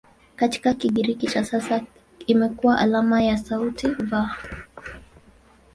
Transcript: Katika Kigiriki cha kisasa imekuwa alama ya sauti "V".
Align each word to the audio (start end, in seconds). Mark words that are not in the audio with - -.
Katika 0.35 0.73
Kigiriki 0.73 1.27
cha 1.27 1.39
kisasa 1.41 1.81
imekuwa 2.27 2.77
alama 2.79 3.23
ya 3.23 3.37
sauti 3.37 3.87
"V". 3.87 4.15